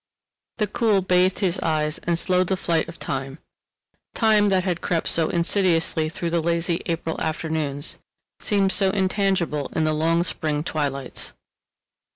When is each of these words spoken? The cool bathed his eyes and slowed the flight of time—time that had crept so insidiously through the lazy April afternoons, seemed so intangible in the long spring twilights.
The 0.57 0.65
cool 0.65 1.03
bathed 1.03 1.41
his 1.41 1.59
eyes 1.59 1.99
and 1.99 2.17
slowed 2.17 2.47
the 2.47 2.57
flight 2.57 2.89
of 2.89 2.97
time—time 2.97 4.49
that 4.49 4.63
had 4.63 4.81
crept 4.81 5.05
so 5.07 5.29
insidiously 5.29 6.09
through 6.09 6.31
the 6.31 6.41
lazy 6.41 6.81
April 6.87 7.21
afternoons, 7.21 7.99
seemed 8.39 8.71
so 8.71 8.89
intangible 8.89 9.69
in 9.75 9.83
the 9.83 9.93
long 9.93 10.23
spring 10.23 10.63
twilights. 10.63 11.33